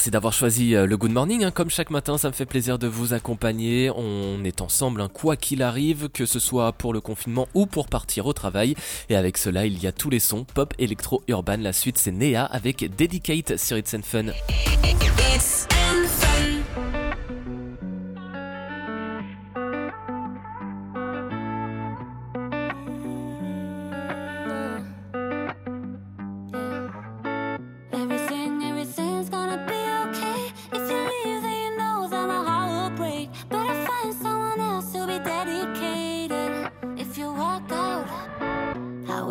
merci 0.00 0.10
d'avoir 0.10 0.32
choisi 0.32 0.74
euh, 0.74 0.86
le 0.86 0.96
Good 0.96 1.12
Morning. 1.12 1.44
Hein. 1.44 1.50
Comme 1.50 1.68
chaque 1.68 1.90
matin, 1.90 2.16
ça 2.16 2.28
me 2.28 2.32
fait 2.32 2.46
plaisir 2.46 2.78
de 2.78 2.86
vous 2.86 3.12
accompagner. 3.12 3.90
On 3.94 4.42
est 4.44 4.62
ensemble, 4.62 5.02
hein. 5.02 5.10
quoi 5.12 5.36
qu'il 5.36 5.62
arrive, 5.62 6.08
que 6.08 6.24
ce 6.24 6.38
soit 6.38 6.72
pour 6.72 6.94
le 6.94 7.02
confinement 7.02 7.48
ou 7.52 7.66
pour 7.66 7.86
partir 7.86 8.24
au 8.24 8.32
travail. 8.32 8.74
Et 9.10 9.16
avec 9.16 9.36
cela, 9.36 9.66
il 9.66 9.78
y 9.78 9.86
a 9.86 9.92
tous 9.92 10.08
les 10.08 10.18
sons, 10.18 10.46
pop, 10.54 10.72
électro, 10.78 11.22
urban. 11.28 11.58
La 11.58 11.74
suite, 11.74 11.98
c'est 11.98 12.12
Néa 12.12 12.46
avec 12.46 12.96
Dedicate 12.96 13.58
sur 13.58 13.76
It's 13.76 13.92
and 13.92 14.00
Fun. 14.02 14.28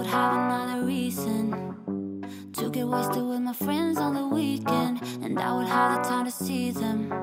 have 0.10 0.34
another 0.34 0.86
reason 0.86 1.76
to 2.54 2.70
get 2.72 2.88
wasted 2.88 3.24
with 3.24 3.42
my 3.42 3.54
friends 3.54 4.00
on 4.00 4.16
the 4.16 4.28
weekend, 4.28 5.02
and 5.22 5.40
I 5.40 5.56
would 5.56 5.68
have 5.68 6.02
the 6.02 6.10
time 6.10 6.26
to 6.26 6.32
see 6.32 6.72
them. 6.72 7.14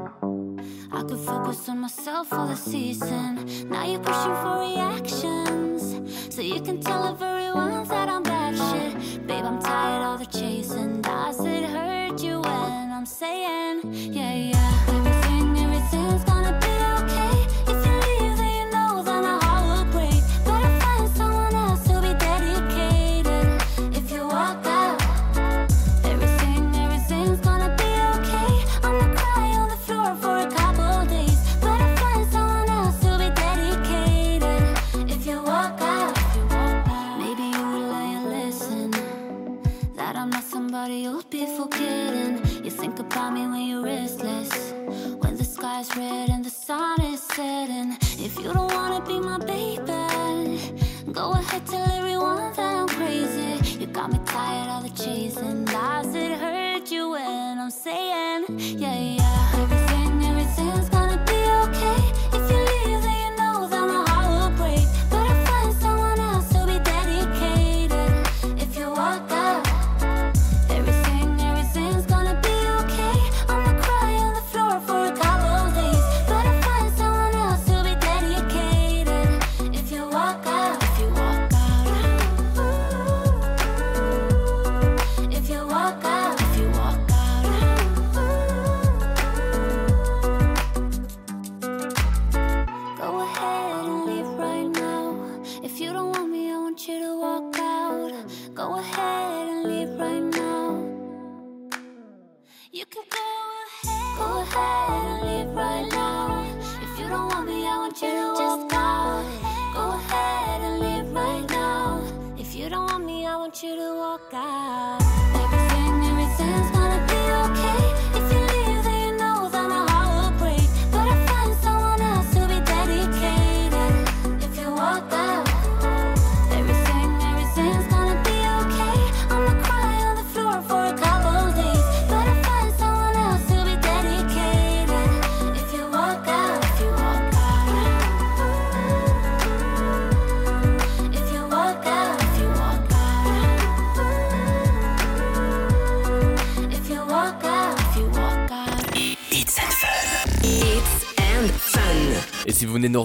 I 0.92 1.02
could 1.02 1.18
focus 1.18 1.68
on 1.68 1.80
myself 1.80 2.28
for 2.28 2.46
the 2.46 2.54
season. 2.54 3.68
Now 3.68 3.84
you're 3.84 3.98
pushing 3.98 4.36
for 4.42 4.60
reactions, 4.60 6.34
so 6.34 6.42
you 6.42 6.60
can 6.60 6.80
tell 6.80 7.04
everyone 7.06 7.88
that 7.88 8.08
I'm 8.08 8.22
bad 8.22 8.54
shit. 8.56 9.26
Babe, 9.26 9.44
I'm 9.44 9.60
tired 9.60 10.04
of 10.04 10.20
the 10.20 10.38
chasing. 10.38 11.02
Does 11.02 11.40
it 11.44 11.64
hurt 11.64 12.22
you 12.22 12.40
when 12.40 12.92
I'm 12.92 13.06
saying, 13.06 13.80
yeah, 14.12 14.34
yeah? 14.34 15.15
chasing 54.96 55.64
lies 55.66 56.10
that 56.12 56.38
hurt 56.40 56.90
you, 56.90 57.14
and 57.16 57.60
I'm 57.60 57.70
saying. 57.70 58.25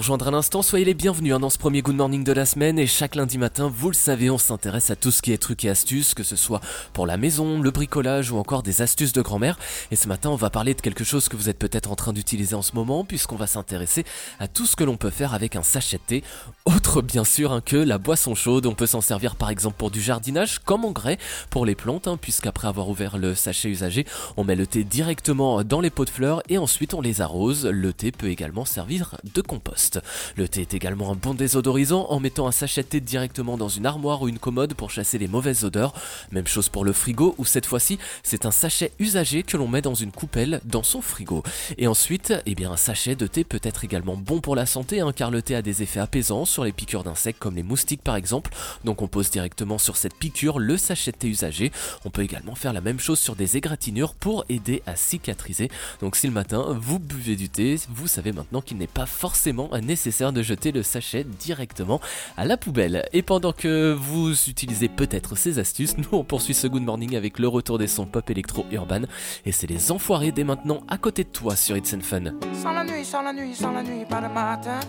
Rejoindre 0.02 0.26
à 0.26 0.30
l'instant, 0.32 0.62
soyez 0.62 0.84
les 0.84 0.94
bienvenus 0.94 1.32
hein, 1.32 1.38
dans 1.38 1.48
ce 1.48 1.58
premier 1.58 1.80
Good 1.80 1.94
Morning 1.94 2.24
de 2.24 2.32
la 2.32 2.44
semaine. 2.44 2.76
Et 2.76 2.88
chaque 2.88 3.14
lundi 3.14 3.38
matin, 3.38 3.70
vous 3.72 3.88
le 3.88 3.94
savez, 3.94 4.30
on 4.30 4.38
s'intéresse 4.38 4.90
à 4.90 4.96
tout 4.96 5.12
ce 5.12 5.22
qui 5.22 5.32
est 5.32 5.38
trucs 5.38 5.64
et 5.64 5.68
astuces, 5.68 6.12
que 6.14 6.24
ce 6.24 6.34
soit 6.34 6.60
pour 6.92 7.06
la 7.06 7.16
maison, 7.16 7.60
le 7.60 7.70
bricolage 7.70 8.32
ou 8.32 8.36
encore 8.36 8.64
des 8.64 8.82
astuces 8.82 9.12
de 9.12 9.22
grand-mère. 9.22 9.60
Et 9.92 9.96
ce 9.96 10.08
matin, 10.08 10.30
on 10.30 10.34
va 10.34 10.50
parler 10.50 10.74
de 10.74 10.80
quelque 10.80 11.04
chose 11.04 11.28
que 11.28 11.36
vous 11.36 11.48
êtes 11.48 11.58
peut-être 11.60 11.92
en 11.92 11.94
train 11.94 12.12
d'utiliser 12.12 12.56
en 12.56 12.62
ce 12.62 12.74
moment, 12.74 13.04
puisqu'on 13.04 13.36
va 13.36 13.46
s'intéresser 13.46 14.04
à 14.40 14.48
tout 14.48 14.66
ce 14.66 14.74
que 14.74 14.82
l'on 14.82 14.96
peut 14.96 15.08
faire 15.08 15.34
avec 15.34 15.54
un 15.54 15.62
sachet 15.62 15.98
de 15.98 16.02
thé. 16.02 16.24
Autre 16.64 17.00
bien 17.00 17.22
sûr 17.22 17.52
hein, 17.52 17.62
que 17.64 17.76
la 17.76 17.98
boisson 17.98 18.34
chaude. 18.34 18.66
On 18.66 18.74
peut 18.74 18.86
s'en 18.86 19.02
servir 19.02 19.36
par 19.36 19.50
exemple 19.50 19.76
pour 19.78 19.92
du 19.92 20.02
jardinage, 20.02 20.58
comme 20.58 20.84
engrais 20.84 21.18
pour 21.48 21.64
les 21.64 21.76
plantes, 21.76 22.08
hein, 22.08 22.18
puisqu'après 22.20 22.66
avoir 22.66 22.88
ouvert 22.88 23.18
le 23.18 23.36
sachet 23.36 23.68
usagé, 23.68 24.04
on 24.36 24.42
met 24.42 24.56
le 24.56 24.66
thé 24.66 24.82
directement 24.82 25.62
dans 25.62 25.80
les 25.80 25.90
pots 25.90 26.06
de 26.06 26.10
fleurs 26.10 26.42
et 26.48 26.58
ensuite 26.58 26.92
on 26.92 27.00
les 27.00 27.20
arrose. 27.20 27.66
Le 27.66 27.92
thé 27.92 28.10
peut 28.10 28.30
également 28.30 28.64
servir 28.64 29.14
de 29.32 29.42
compost. 29.42 29.91
Le 30.36 30.48
thé 30.48 30.62
est 30.62 30.74
également 30.74 31.10
un 31.10 31.14
bon 31.14 31.34
désodorisant 31.34 32.06
en 32.08 32.20
mettant 32.20 32.46
un 32.46 32.52
sachet 32.52 32.82
de 32.82 32.88
thé 32.88 33.00
directement 33.00 33.56
dans 33.56 33.68
une 33.68 33.86
armoire 33.86 34.22
ou 34.22 34.28
une 34.28 34.38
commode 34.38 34.74
pour 34.74 34.90
chasser 34.90 35.18
les 35.18 35.28
mauvaises 35.28 35.64
odeurs. 35.64 35.94
Même 36.30 36.46
chose 36.46 36.68
pour 36.68 36.84
le 36.84 36.92
frigo 36.92 37.34
où 37.38 37.44
cette 37.44 37.66
fois-ci 37.66 37.98
c'est 38.22 38.46
un 38.46 38.50
sachet 38.50 38.92
usagé 38.98 39.42
que 39.42 39.56
l'on 39.56 39.68
met 39.68 39.82
dans 39.82 39.94
une 39.94 40.12
coupelle 40.12 40.60
dans 40.64 40.82
son 40.82 41.02
frigo. 41.02 41.42
Et 41.78 41.86
ensuite, 41.86 42.32
eh 42.46 42.54
bien 42.54 42.72
un 42.72 42.76
sachet 42.76 43.16
de 43.16 43.26
thé 43.26 43.44
peut 43.44 43.60
être 43.62 43.84
également 43.84 44.16
bon 44.16 44.40
pour 44.40 44.56
la 44.56 44.66
santé 44.66 45.00
hein, 45.00 45.12
car 45.14 45.30
le 45.30 45.42
thé 45.42 45.54
a 45.54 45.62
des 45.62 45.82
effets 45.82 46.00
apaisants 46.00 46.44
sur 46.44 46.64
les 46.64 46.72
piqûres 46.72 47.04
d'insectes 47.04 47.38
comme 47.38 47.56
les 47.56 47.62
moustiques 47.62 48.02
par 48.02 48.16
exemple. 48.16 48.52
Donc 48.84 49.02
on 49.02 49.08
pose 49.08 49.30
directement 49.30 49.78
sur 49.78 49.96
cette 49.96 50.14
piqûre 50.14 50.58
le 50.58 50.76
sachet 50.76 51.12
de 51.12 51.16
thé 51.16 51.28
usagé. 51.28 51.72
On 52.04 52.10
peut 52.10 52.22
également 52.22 52.54
faire 52.54 52.72
la 52.72 52.80
même 52.80 53.00
chose 53.00 53.18
sur 53.18 53.36
des 53.36 53.56
égratignures 53.56 54.14
pour 54.14 54.44
aider 54.48 54.82
à 54.86 54.96
cicatriser. 54.96 55.70
Donc 56.00 56.16
si 56.16 56.26
le 56.26 56.32
matin 56.32 56.76
vous 56.80 56.98
buvez 56.98 57.36
du 57.36 57.48
thé, 57.48 57.78
vous 57.88 58.06
savez 58.06 58.32
maintenant 58.32 58.60
qu'il 58.60 58.78
n'est 58.78 58.86
pas 58.86 59.06
forcément 59.06 59.72
nécessaire 59.86 60.32
de 60.32 60.42
jeter 60.42 60.72
le 60.72 60.82
sachet 60.82 61.24
directement 61.24 62.00
à 62.36 62.44
la 62.44 62.56
poubelle. 62.56 63.04
Et 63.12 63.22
pendant 63.22 63.52
que 63.52 63.92
vous 63.92 64.32
utilisez 64.48 64.88
peut-être 64.88 65.36
ces 65.36 65.58
astuces, 65.58 65.96
nous 65.98 66.08
on 66.12 66.24
poursuit 66.24 66.54
ce 66.54 66.66
Good 66.66 66.82
Morning 66.82 67.16
avec 67.16 67.38
le 67.38 67.48
retour 67.48 67.78
des 67.78 67.86
sons 67.86 68.06
pop 68.06 68.28
électro 68.30 68.64
urban. 68.70 69.02
Et 69.44 69.52
c'est 69.52 69.66
les 69.66 69.92
enfoirés 69.92 70.32
dès 70.32 70.44
maintenant 70.44 70.80
à 70.88 70.98
côté 70.98 71.24
de 71.24 71.28
toi 71.28 71.56
sur 71.56 71.76
It's 71.76 71.92
and 71.94 72.00
Fun. 72.00 72.32
Sans 72.62 72.72
la 72.72 72.84
nuit, 72.84 73.04
sans 73.04 73.22
la 73.22 73.32
nuit, 73.32 73.54
sans 73.54 73.72
la 73.72 73.82
nuit, 73.82 74.04
pas 74.08 74.20
de 74.20 74.32
matin. 74.32 74.80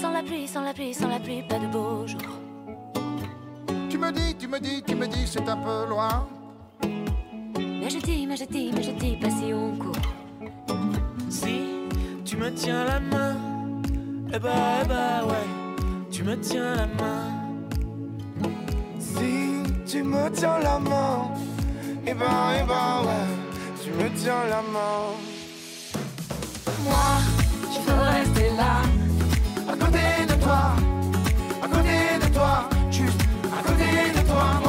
Sans 0.00 0.12
la 0.12 0.22
pluie, 0.22 0.46
sans 0.46 0.62
la 0.62 0.72
pluie, 0.72 0.94
sans 0.94 1.08
la 1.08 1.18
pluie, 1.18 1.42
pas 1.48 1.58
de 1.58 1.66
beau 1.66 2.06
jour. 2.06 2.20
Tu 3.88 3.98
me 3.98 4.10
dis, 4.12 4.34
tu 4.38 4.48
me 4.48 4.58
dis, 4.58 4.82
tu 4.86 4.94
me 4.94 5.06
dis, 5.06 5.26
c'est 5.26 5.48
un 5.48 5.56
peu 5.56 5.88
loin. 5.88 6.26
Mais 7.58 7.90
je 7.90 7.98
dis, 7.98 8.26
mais 8.26 8.36
je 8.36 8.44
dis, 8.44 8.70
mais 8.74 8.82
je 8.82 8.90
dis, 8.92 9.16
pas 9.16 9.30
si 9.30 9.52
on 9.52 9.76
court. 9.76 9.96
Si 11.30 11.73
tu 12.34 12.40
me 12.40 12.50
tiens 12.50 12.84
la 12.84 12.98
main, 12.98 13.36
eh 14.34 14.38
bah, 14.40 14.50
eh 14.82 14.88
bah 14.88 15.24
ouais, 15.24 15.46
tu 16.10 16.24
me 16.24 16.34
tiens 16.40 16.74
la 16.74 16.86
main. 16.86 17.30
Si 18.98 19.62
tu 19.86 20.02
me 20.02 20.28
tiens 20.30 20.58
la 20.58 20.80
main, 20.80 21.30
et 22.04 22.12
ben, 22.12 22.50
et 22.58 22.64
ben, 22.66 23.06
ouais, 23.06 23.28
tu 23.84 23.90
me 23.90 24.08
tiens 24.16 24.44
la 24.50 24.62
main. 24.74 25.14
Moi, 26.82 27.06
je 27.72 27.78
veux 27.86 28.00
rester 28.00 28.50
là, 28.56 28.82
à 29.72 29.76
côté 29.76 30.26
de 30.28 30.42
toi, 30.42 30.74
à 31.62 31.68
côté 31.68 31.98
de 32.20 32.34
toi, 32.34 32.68
juste 32.90 33.20
à 33.44 33.62
côté 33.62 34.10
de 34.12 34.26
toi. 34.26 34.63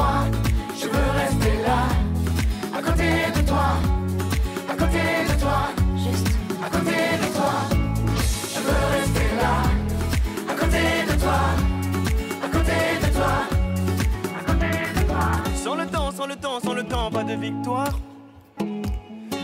Sans 16.60 16.74
le 16.74 16.84
temps, 16.84 17.10
pas 17.10 17.24
de 17.24 17.34
victoire. 17.34 17.98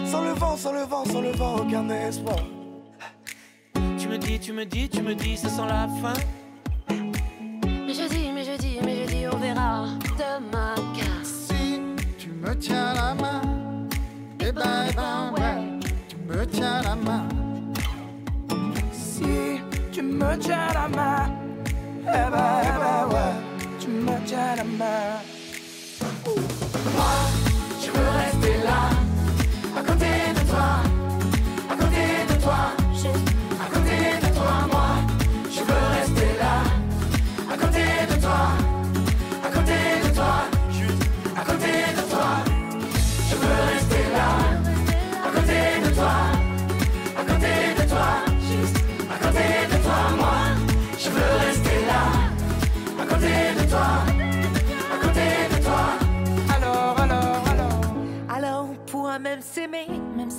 Sans 0.07 0.23
le 0.23 0.33
vent, 0.33 0.57
sans 0.57 0.73
le 0.73 0.83
vent, 0.83 1.05
sans 1.05 1.21
le 1.21 1.33
vent, 1.33 1.57
aucun 1.57 1.89
espoir. 1.89 2.39
Tu 3.99 4.09
me 4.09 4.19
dis, 4.19 4.39
tu 4.39 4.53
me 4.53 4.65
dis, 4.65 4.89
tu 4.89 5.03
me 5.03 5.15
dis, 5.15 5.37
ça 5.37 5.49
sent 5.49 5.67
la 5.67 5.89
fin. 6.01 6.13
Mais 6.89 7.95
je 7.95 8.09
dis, 8.09 8.31
mais 8.35 8.45
je 8.45 8.57
dis, 8.59 8.79
mais 8.85 9.03
je 9.03 9.15
dis, 9.15 9.27
on 9.31 9.37
verra 9.37 9.87
demain 10.19 10.75
car 10.97 11.25
Si 11.25 11.81
tu 12.19 12.31
me 12.31 12.55
tiens 12.57 12.95
la 12.95 13.15
main, 13.15 13.41
eh 14.41 14.53
ben, 14.53 14.87
eh 14.89 14.95
ben, 14.95 15.33
ouais, 15.37 15.89
tu 16.09 16.17
me 16.17 16.47
tiens 16.47 16.83
la 16.83 16.95
main. 16.97 17.29
Si 18.93 19.61
tu 19.93 20.03
me 20.03 20.37
tiens 20.39 20.69
la 20.73 20.89
main, 20.89 21.31
eh 22.03 22.31
ben, 22.31 22.61
eh 22.63 22.79
ben, 22.81 23.15
ouais, 23.15 23.35
tu 23.81 23.89
me 23.89 24.27
tiens 24.27 24.57
la 24.57 24.65
main. 24.65 25.32
Moi, 26.95 27.05
je 27.81 27.91
veux 27.91 28.09
rester 28.09 28.63
là, 28.65 28.82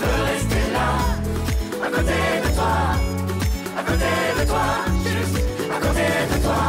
veux 0.00 0.22
rester 0.24 0.72
là, 0.72 0.88
à 1.84 1.88
côté 1.90 2.20
de 2.44 2.54
toi, 2.54 2.74
à 3.76 3.82
côté 3.82 4.12
de 4.38 4.44
toi, 4.46 4.66
juste 5.04 5.38
à 5.70 5.78
côté 5.80 6.06
de 6.32 6.42
toi. 6.42 6.60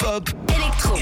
Pop 0.00 0.28
Électro. 0.48 0.94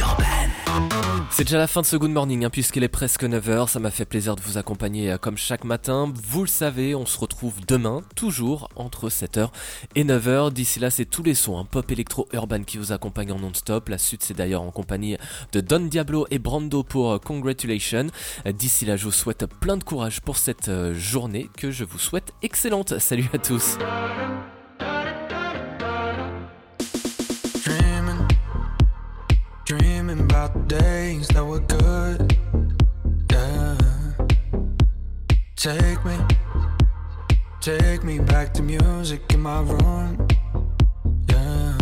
C'est 1.31 1.45
déjà 1.45 1.59
la 1.59 1.67
fin 1.67 1.83
de 1.83 1.87
ce 1.87 1.97
Good 1.97 2.13
Morning, 2.13 2.47
hein, 2.47 2.51
puisqu'il 2.51 2.83
est 2.83 2.89
presque 2.89 3.23
9h. 3.23 3.69
Ça 3.69 3.79
m'a 3.79 3.91
fait 3.91 4.07
plaisir 4.07 4.37
de 4.37 4.41
vous 4.41 4.57
accompagner 4.57 5.13
euh, 5.13 5.19
comme 5.19 5.37
chaque 5.37 5.65
matin. 5.65 6.11
Vous 6.25 6.41
le 6.41 6.47
savez, 6.49 6.95
on 6.95 7.05
se 7.05 7.19
retrouve 7.19 7.55
demain, 7.69 8.01
toujours 8.15 8.69
entre 8.75 9.11
7h 9.11 9.51
et 9.97 10.05
9h. 10.05 10.51
D'ici 10.53 10.81
là, 10.81 10.89
c'est 10.89 11.05
tous 11.05 11.23
les 11.23 11.35
sons, 11.35 11.59
hein, 11.59 11.67
pop 11.71 11.91
électro 11.91 12.27
urban 12.33 12.63
qui 12.63 12.79
vous 12.79 12.91
accompagnent 12.93 13.33
en 13.33 13.39
non-stop. 13.39 13.91
La 13.91 13.99
suite, 13.99 14.23
c'est 14.23 14.35
d'ailleurs 14.35 14.63
en 14.63 14.71
compagnie 14.71 15.19
de 15.53 15.61
Don 15.61 15.81
Diablo 15.81 16.27
et 16.31 16.39
Brando 16.39 16.83
pour 16.83 17.13
euh, 17.13 17.19
Congratulations. 17.19 18.07
Euh, 18.47 18.53
D'ici 18.53 18.87
là, 18.87 18.97
je 18.97 19.05
vous 19.05 19.13
souhaite 19.13 19.45
plein 19.61 19.77
de 19.77 19.85
courage 19.85 20.23
pour 20.23 20.39
cette 20.39 20.71
journée 20.95 21.51
que 21.59 21.71
je 21.71 21.85
vous 21.85 21.99
souhaite 21.99 22.33
excellente. 22.43 22.99
Salut 22.99 23.29
à 23.35 23.39
tous. 23.39 23.77
About 30.21 30.53
the 30.55 30.79
days 30.79 31.29
that 31.29 31.45
were 31.45 31.61
good. 31.61 32.37
Yeah. 33.31 33.77
Take 35.57 36.05
me, 36.05 36.17
take 37.61 38.05
me 38.05 38.19
back 38.19 38.53
to 38.55 38.63
music 38.63 39.21
in 39.33 39.43
my 39.43 39.61
room. 39.61 40.29
Yeah. 41.29 41.79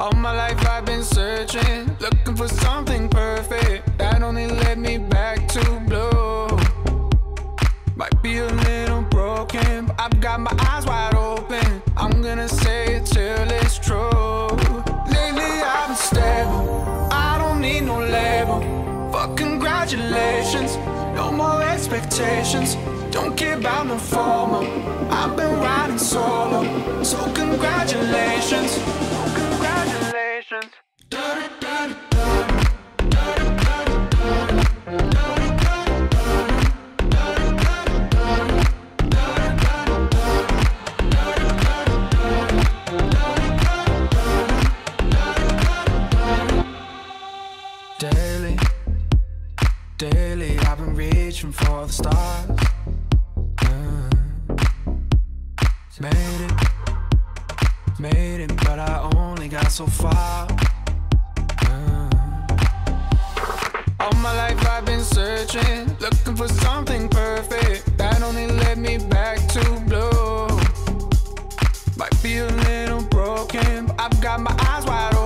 All 0.00 0.12
my 0.12 0.34
life 0.36 0.66
I've 0.66 0.84
been 0.84 1.02
searching, 1.02 1.96
looking 2.00 2.36
for 2.36 2.48
something 2.48 3.08
perfect 3.08 3.98
that 3.98 4.22
only 4.22 4.46
led 4.46 4.78
me 4.78 4.98
back 4.98 5.48
to 5.48 5.62
blue. 5.88 6.46
Might 7.96 8.22
be 8.22 8.38
a 8.38 8.46
little 8.46 9.02
broken, 9.02 9.86
but 9.86 10.00
I've 10.00 10.20
got 10.20 10.40
my 10.40 10.54
eyes 10.70 10.86
wide 10.86 11.16
open. 11.16 11.82
I'm 11.96 12.22
gonna 12.22 12.48
say 12.48 12.94
it 12.96 13.06
till 13.06 13.50
it's 13.50 13.67
no 17.88 18.00
label. 18.00 18.60
Fuck 19.10 19.36
congratulations, 19.36 20.76
no 21.16 21.32
more 21.32 21.62
expectations. 21.62 22.76
Don't 23.10 23.34
care 23.34 23.56
about 23.56 23.86
no 23.86 23.98
formal. 23.98 24.64
I've 25.10 25.34
been 25.36 25.54
riding 25.58 25.98
solo, 25.98 26.60
so 27.02 27.16
congratulations. 27.32 27.48
Congratulations. 27.48 29.07
Daily, 48.18 48.58
daily, 49.96 50.58
I've 50.66 50.78
been 50.78 50.96
reaching 50.96 51.52
for 51.52 51.86
the 51.86 51.92
stars. 51.92 52.50
Yeah. 53.62 54.10
Made 56.00 56.40
it, 56.46 56.52
made 58.00 58.40
it, 58.40 58.56
but 58.64 58.80
I 58.80 59.08
only 59.14 59.46
got 59.46 59.70
so 59.70 59.86
far. 59.86 60.48
Yeah. 61.62 62.10
All 64.00 64.14
my 64.14 64.34
life 64.36 64.66
I've 64.66 64.84
been 64.84 65.04
searching, 65.04 65.96
looking 66.00 66.34
for 66.34 66.48
something 66.48 67.08
perfect 67.08 67.96
that 67.98 68.20
only 68.22 68.48
led 68.48 68.78
me 68.78 68.98
back 68.98 69.38
to 69.54 69.62
blue. 69.86 70.48
Might 71.96 72.20
be 72.20 72.38
a 72.38 72.48
little 72.66 73.02
broken, 73.02 73.86
but 73.86 74.00
I've 74.00 74.20
got 74.20 74.40
my 74.40 74.56
eyes 74.68 74.84
wide 74.86 75.14
open. 75.14 75.17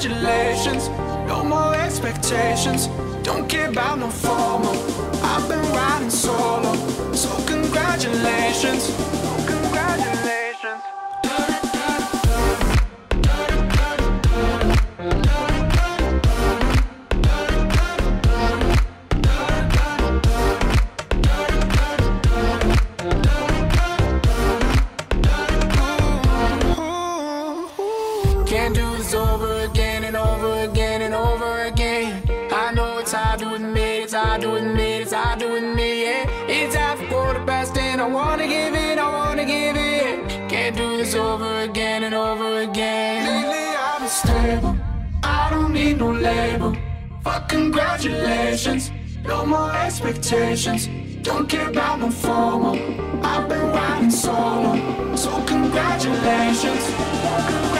Congratulations, 0.00 0.88
no 1.28 1.44
more 1.44 1.74
expectations. 1.74 2.86
Don't 3.22 3.46
care 3.48 3.68
about 3.68 3.98
no 3.98 4.08
formal. 4.08 4.74
I've 5.22 5.46
been 5.46 5.60
riding 5.72 6.08
solo, 6.08 6.72
so 7.12 7.28
congratulations. 7.46 9.19
Can't 28.72 28.92
do 28.92 28.98
this 28.98 29.14
over 29.14 29.62
again 29.62 30.04
and 30.04 30.16
over 30.16 30.62
again 30.62 31.02
and 31.02 31.12
over 31.12 31.62
again. 31.62 32.22
I 32.52 32.72
know 32.72 32.98
it's 32.98 33.10
hard 33.10 33.40
to 33.40 33.54
admit, 33.54 34.04
it's 34.04 34.12
hard 34.12 34.42
to 34.42 34.54
admit, 34.54 35.02
it's 35.02 35.12
hard 35.12 35.40
to 35.40 35.56
admit, 35.56 36.06
yeah. 36.06 36.46
It's 36.46 36.76
half 36.76 37.00
a 37.00 37.06
quarter 37.08 37.44
past 37.44 37.76
and 37.76 38.00
I 38.00 38.06
wanna 38.06 38.46
give 38.46 38.72
it, 38.72 38.96
I 38.96 39.10
wanna 39.10 39.44
give 39.44 39.76
it. 39.76 40.48
Can't 40.48 40.76
do 40.76 40.98
this 40.98 41.16
over 41.16 41.62
again 41.62 42.04
and 42.04 42.14
over 42.14 42.60
again. 42.60 43.26
Lately 43.26 43.76
I've 43.76 43.98
been 43.98 44.08
stable, 44.08 44.76
I 45.24 45.50
don't 45.50 45.72
need 45.72 45.98
no 45.98 46.12
label. 46.12 46.76
Fuck 47.24 47.48
congratulations, 47.48 48.92
no 49.24 49.46
more 49.46 49.74
expectations. 49.74 50.88
Don't 51.24 51.48
care 51.48 51.70
about 51.70 51.98
no 51.98 52.08
formal. 52.08 52.76
I've 53.24 53.48
been 53.48 53.66
riding 53.72 54.12
solo, 54.12 55.16
so 55.16 55.42
congratulations. 55.44 57.79